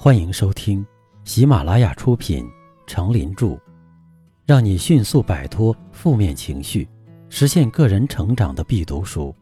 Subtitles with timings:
[0.00, 0.86] 欢迎收听
[1.24, 2.44] 喜马拉雅出品
[2.86, 3.46] 《成林著》，
[4.46, 6.88] 让你迅速摆脱负面情绪，
[7.28, 9.34] 实现个人成长的必读书。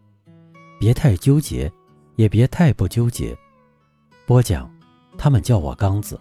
[0.81, 1.71] 别太纠结，
[2.15, 3.37] 也别太不纠结。
[4.25, 4.75] 播讲，
[5.19, 6.19] 他们叫我刚子。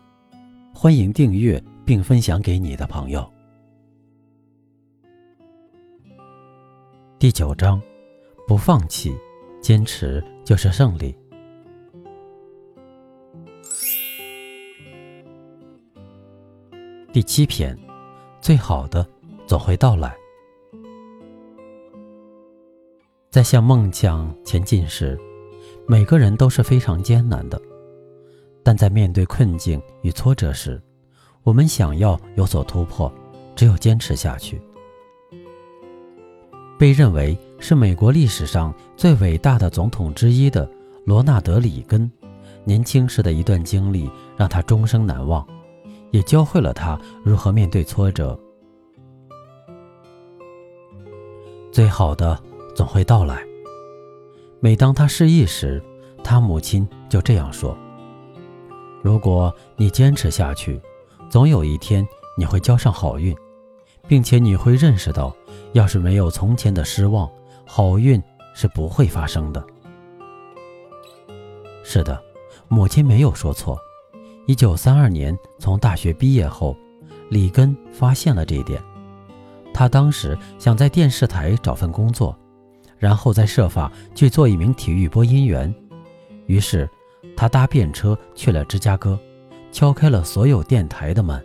[0.74, 3.26] 欢迎订阅并分享给你的朋友。
[7.18, 7.82] 第九章，
[8.46, 9.16] 不放弃，
[9.62, 11.16] 坚持就是胜利。
[17.16, 17.80] 第七篇，
[18.42, 19.08] 最好的
[19.48, 20.14] 总会到来。
[23.32, 25.18] 在向梦想前进时，
[25.88, 27.58] 每个人都是非常艰难的；
[28.62, 30.84] 但在面对困境与挫折时，
[31.44, 33.10] 我们想要有所突破，
[33.56, 34.62] 只有坚持下去。
[36.78, 40.70] 被认为是美国历史上最伟大的总统之一的
[41.06, 42.12] 罗纳德·里根，
[42.66, 45.48] 年轻时的一段经历让他终生难忘。
[46.16, 48.40] 也教会了他如何面对挫折。
[51.74, 52.42] 最好的
[52.74, 53.46] 总会到来。
[54.62, 55.84] 每当他失意时，
[56.24, 57.78] 他母亲就这样说
[59.04, 60.82] ：“如果你坚持下去，
[61.30, 63.36] 总有一天你会交上好运，
[64.08, 65.36] 并且你会认识到，
[65.74, 67.30] 要是没有从前的失望，
[67.68, 69.62] 好运是不会发生的。”
[71.84, 72.24] 是的，
[72.70, 73.78] 母亲没有说错。
[74.48, 76.78] 一九三二年从大学毕业后，
[77.30, 78.80] 里根发现了这一点。
[79.74, 82.38] 他当时想在电视台找份工作，
[83.00, 85.74] 然后再设法去做一名体育播音员。
[86.46, 86.88] 于是，
[87.36, 89.20] 他搭便车去了芝加哥，
[89.72, 91.44] 敲开了所有电台的门，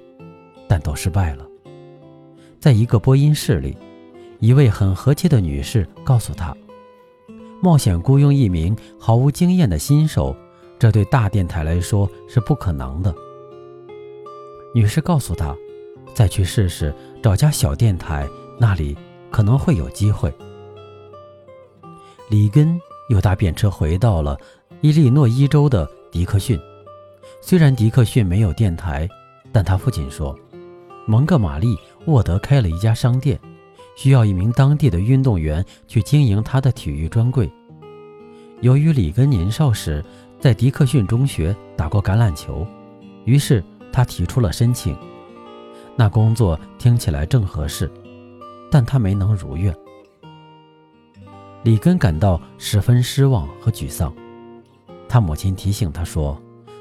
[0.69, 1.47] 但都失败了。
[2.59, 3.75] 在一个播音室里，
[4.41, 6.55] 一位很和气的女士告诉他
[7.63, 10.37] ：“冒险雇佣一名毫无经验的新手。”
[10.81, 13.15] 这对大电台来说是不可能的。
[14.75, 15.55] 女士告诉他
[16.15, 18.27] ：“再去试试，找家小电台，
[18.59, 18.97] 那里
[19.31, 20.33] 可能会有机会。”
[22.31, 22.81] 里根
[23.11, 24.39] 又搭便车回到了
[24.81, 26.59] 伊利诺伊州的迪克逊。
[27.43, 29.07] 虽然迪克逊没有电台，
[29.53, 30.35] 但他父亲说，
[31.07, 31.77] 蒙哥马利
[32.07, 33.39] 沃德开了一家商店，
[33.97, 37.51] 需要一名当地的运动员去经营他的体育专柜。
[38.63, 40.05] 由于里根年少时，
[40.41, 42.67] 在迪克逊中学打过橄榄球，
[43.27, 43.63] 于是
[43.93, 44.97] 他提出了申请。
[45.95, 47.91] 那工作听起来正合适，
[48.71, 49.75] 但他没能如愿。
[51.63, 54.11] 里根感到十分失望和沮丧。
[55.07, 56.41] 他母亲提醒他说：“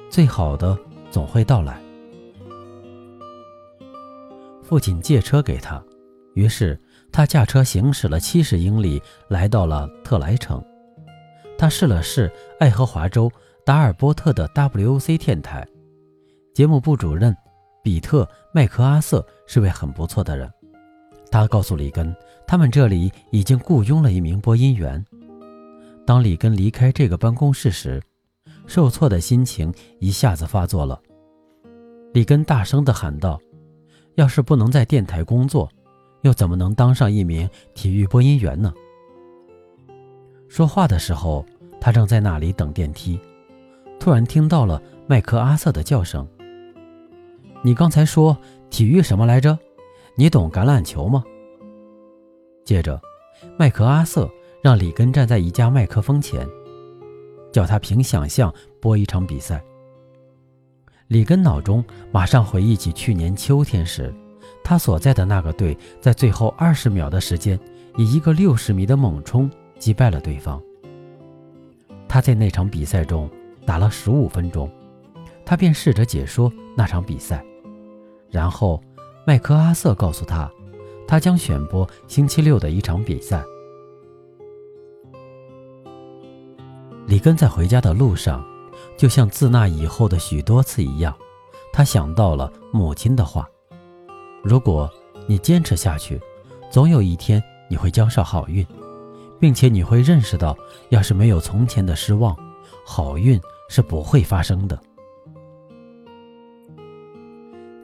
[0.10, 0.78] 最好的
[1.12, 1.82] 总会到来。”
[4.64, 5.84] 父亲借车给他，
[6.34, 6.80] 于是
[7.12, 10.64] 他驾车行驶了七十英里，来到了特莱城。
[11.58, 13.30] 他试了试爱荷华州。
[13.70, 15.64] 达尔波特的 WOC 电台
[16.56, 17.38] 节目部主任
[17.84, 20.52] 比特·麦克阿瑟是位很不错的人。
[21.30, 22.12] 他告诉里根，
[22.48, 25.06] 他们这里已经雇佣了一名播音员。
[26.04, 28.02] 当里根离开这个办公室时，
[28.66, 31.00] 受挫的心情一下子发作了。
[32.12, 33.40] 里根大声地喊道
[34.18, 35.70] ：“要是不能在电台工作，
[36.24, 38.74] 又怎么能当上一名体育播音员呢？”
[40.50, 41.46] 说话的时候，
[41.80, 43.20] 他正在那里等电梯。
[44.00, 46.26] 突然听到了麦克阿瑟的叫声。
[47.62, 48.36] 你刚才说
[48.70, 49.60] 体育什么来着？
[50.16, 51.24] 你懂橄榄球吗？
[52.64, 53.00] 接着，
[53.58, 54.30] 麦克阿瑟
[54.64, 56.48] 让里根站在一架麦克风前，
[57.52, 59.62] 叫他凭想象播一场比赛。
[61.08, 64.14] 里根脑中马上回忆起去年秋天时，
[64.64, 67.60] 他所在的那个队在最后二十秒的时间，
[67.98, 70.62] 以一个六十米的猛冲击败了对方。
[72.08, 73.30] 他在那场比赛中。
[73.70, 74.68] 打了十五分钟，
[75.46, 77.46] 他便试着解说那场比赛。
[78.32, 78.82] 然后，
[79.28, 80.52] 麦克阿瑟告诉他，
[81.08, 83.44] 他将选播星期六的一场比赛。
[87.06, 88.44] 里根在回家的路上，
[88.98, 91.16] 就像自那以后的许多次一样，
[91.72, 93.48] 他想到了母亲的话
[94.42, 94.90] ：“如果
[95.28, 96.20] 你坚持下去，
[96.72, 97.40] 总有一天
[97.70, 98.66] 你会交上好运，
[99.40, 100.58] 并且你会认识到，
[100.90, 102.36] 要是没有从前的失望，
[102.84, 103.40] 好运。”
[103.70, 104.78] 是不会发生的。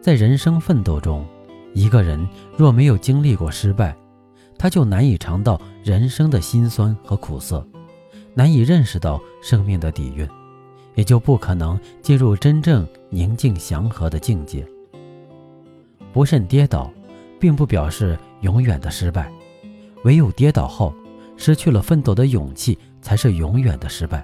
[0.02, 1.26] 在人生奋斗中，
[1.74, 2.28] 一个人
[2.58, 3.96] 若没有经历过失败，
[4.58, 7.66] 他就难以尝到人生的辛酸和苦涩，
[8.34, 10.28] 难以认识到生命的底蕴，
[10.96, 14.68] 也就不可能进入真正宁静祥和的境界。
[16.14, 16.92] 不慎跌倒，
[17.40, 19.32] 并不表示永远的失败，
[20.04, 20.94] 唯有跌倒后
[21.36, 24.24] 失去了奋斗的勇气，才是永远的失败。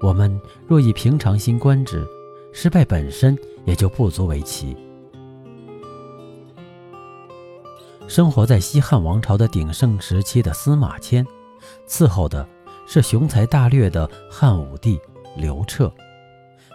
[0.00, 2.06] 我们若以平常心观之，
[2.52, 4.76] 失败本身也就不足为奇。
[8.06, 11.26] 生活在西汉王朝的鼎盛时期的司马迁，
[11.86, 12.48] 伺候的
[12.86, 14.98] 是雄才大略的汉武帝
[15.36, 15.92] 刘彻。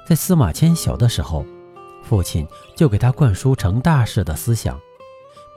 [0.08, 1.46] 在司马迁小的时候，
[2.04, 4.80] 父亲就给他灌输成大事的思想，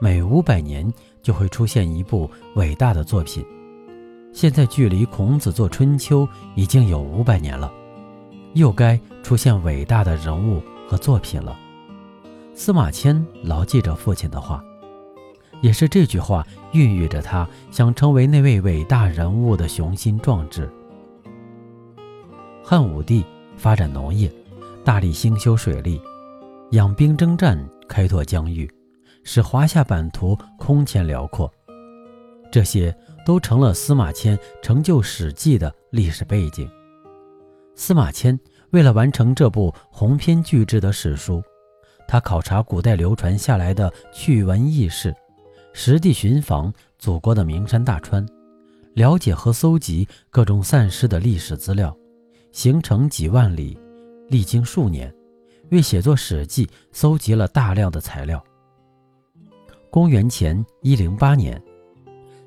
[0.01, 0.91] 每五百年
[1.21, 3.45] 就会出现一部伟大的作品。
[4.37, 6.23] 现在距离孔子做《春秋》
[6.53, 7.73] 已经有五百年了，
[8.53, 11.57] 又该出现伟大的人物和作品了。
[12.53, 14.63] 司马迁牢记着父亲的话。
[15.61, 20.71] 也是这句话孕育着他想成为那位伟大人物的雄心壮志。
[22.63, 23.25] 汉武帝
[23.55, 24.31] 发展农业，
[24.83, 25.99] 大力兴修水利，
[26.73, 27.57] 养兵征战，
[27.89, 28.69] 开拓疆域，
[29.23, 31.51] 使华夏版图空前辽阔。
[32.51, 32.95] 这些
[33.27, 36.65] 都成了司马迁成就《史记》的历史背景。
[37.75, 38.39] 司马迁
[38.69, 41.43] 为了完成这部鸿篇巨制的史书，
[42.07, 45.13] 他考察古代流传下来的趣闻轶事。
[45.73, 48.25] 实地寻访祖国的名山大川，
[48.93, 51.93] 了解和搜集各种散失的历史资料，
[52.53, 53.77] 行程几万里，
[54.29, 55.13] 历经数年，
[55.69, 58.41] 为写作《史记》搜集了大量的材料。
[59.91, 61.61] 公元前一零八年，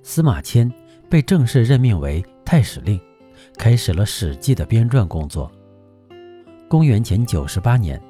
[0.03, 0.73] 司马迁
[1.09, 3.01] 被正式任命为太史令，
[3.57, 5.51] 开始了《史记》的编撰工作。
[6.69, 8.01] 公元前九十八年，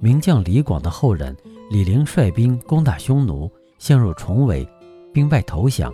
[0.00, 1.36] 名将李广的后人
[1.70, 3.50] 李陵率兵攻打匈奴。
[3.76, 4.66] 陷入重围，
[5.12, 5.92] 兵败投降。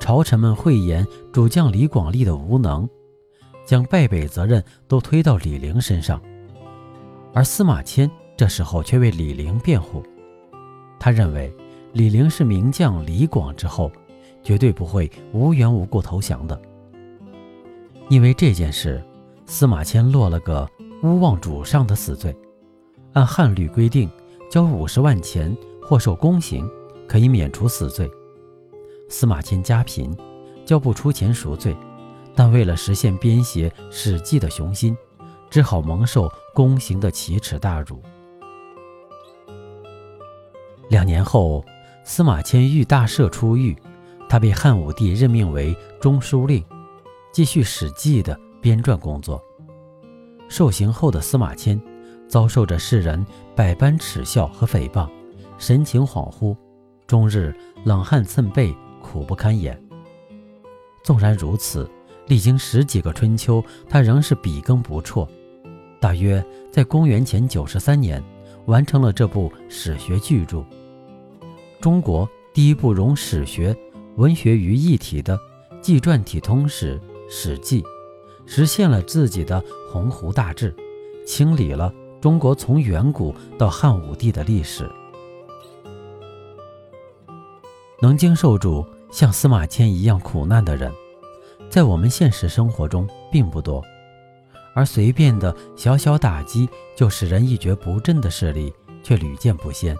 [0.00, 2.88] 朝臣们讳言主将李广利的无能，
[3.66, 6.22] 将败北责任都推到李陵身上。
[7.34, 10.02] 而司马迁这时候却为李陵辩护，
[10.98, 11.54] 他认为
[11.92, 13.92] 李陵是名将李广之后，
[14.42, 16.60] 绝对不会无缘无故投降的。
[18.08, 19.02] 因为这件事，
[19.46, 20.68] 司马迁落了个
[21.02, 22.36] 诬妄主上的死罪。
[23.12, 24.10] 按汉律规定，
[24.50, 26.68] 交五十万钱或受宫刑。
[27.08, 28.10] 可以免除死罪。
[29.10, 30.16] 司马迁家贫，
[30.64, 31.76] 交不出钱赎罪，
[32.34, 34.96] 但为了实现编写《史记》的雄心，
[35.50, 38.00] 只好蒙受宫刑的奇耻大辱。
[40.88, 41.62] 两年后，
[42.02, 43.76] 司马迁遇大赦出狱，
[44.32, 46.64] 他被汉武帝任命为中书令，
[47.34, 49.38] 继续《史记》的编撰工作。
[50.48, 51.78] 受刑后的司马迁，
[52.26, 55.06] 遭受着世人百般耻笑和诽谤，
[55.58, 56.56] 神情恍惚。
[57.06, 59.78] 终日冷汗涔背，苦不堪言。
[61.04, 61.86] 纵然如此，
[62.26, 65.28] 历经十几个春秋，他仍是笔耕不辍。
[66.00, 68.24] 大约在公元前九十三年，
[68.64, 70.64] 完成了这部史学巨著，
[71.82, 73.76] 中国第一部融史学、
[74.16, 75.38] 文学于一体的
[75.80, 77.00] 纪传体通史
[77.30, 77.82] 《史记》，
[78.46, 80.74] 实现了自己的鸿鹄大志，
[81.26, 84.88] 清理了中国从远古到汉武帝的历史。
[88.00, 90.92] 能经受住像司马迁一样苦难的人，
[91.70, 93.82] 在我们现实生活中并不多，
[94.74, 98.72] 而随便的小小打击就使人一蹶不振的事例
[99.02, 99.96] 却屡见不鲜。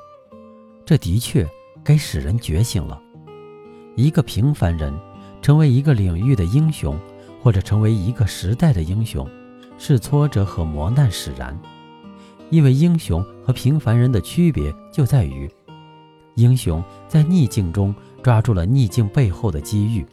[0.85, 1.49] 这的确
[1.83, 3.02] 该使人觉醒了。
[3.95, 4.93] 一个平凡人
[5.41, 6.99] 成为一个领域的英雄，
[7.43, 9.29] 或者成为一个时代的英雄，
[9.79, 11.59] 是挫折和磨难使然。
[12.51, 15.51] 因为英雄和平凡人的区别就在于。
[16.37, 20.07] 英雄在逆境中抓住了逆境背后的机遇，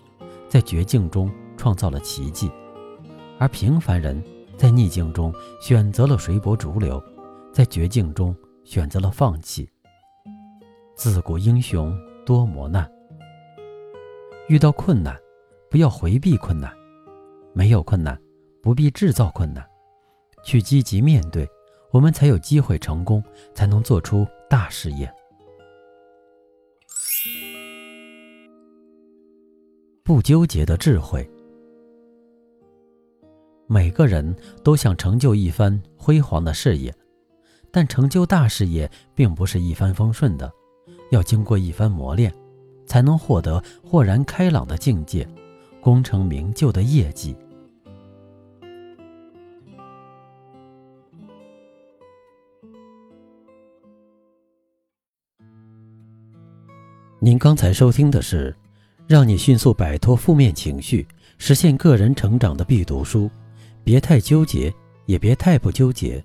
[0.49, 2.49] 在绝境中创造了奇迹；
[3.37, 4.21] 而平凡人
[4.57, 7.01] 在逆境中选择了随波逐流，
[7.53, 9.69] 在绝境中选择了放弃。
[10.95, 12.89] 自古英雄多磨难，
[14.49, 15.15] 遇到困难
[15.69, 16.73] 不要回避困难，
[17.53, 18.19] 没有困难
[18.63, 19.63] 不必制造困难，
[20.43, 21.47] 去积极面对，
[21.91, 25.07] 我们才有机会成功，才能做出大事业。
[30.03, 31.29] 不纠结的智慧。
[33.67, 36.91] 每个人都想成就一番辉煌的事业，
[37.69, 40.51] 但成就大事业并不是一帆风顺的，
[41.11, 42.33] 要经过一番磨练，
[42.89, 45.25] 才能获得豁然开朗的境界，
[45.79, 47.35] 功成名就的业绩。
[57.19, 58.53] 您刚才收听的是。
[59.09, 61.07] 让你迅速摆脱负面情绪，
[61.39, 63.27] 实现个人成长的必读书。
[63.83, 64.71] 别太纠结，
[65.07, 66.23] 也别太不纠结。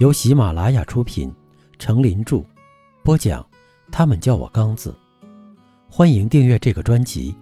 [0.00, 1.32] 由喜马拉雅出品，
[1.78, 2.44] 程林著，
[3.04, 3.46] 播讲。
[3.92, 4.92] 他们叫我刚子。
[5.90, 7.34] 欢迎订阅这个专辑，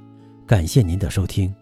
[0.47, 1.53] 感谢您的收听。